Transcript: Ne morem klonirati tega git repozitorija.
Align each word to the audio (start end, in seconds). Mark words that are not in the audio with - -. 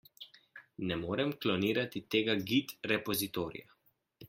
Ne 0.91 0.97
morem 1.01 1.33
klonirati 1.43 2.03
tega 2.15 2.37
git 2.53 2.75
repozitorija. 2.95 3.71